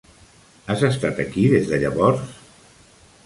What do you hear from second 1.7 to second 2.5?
de llavors?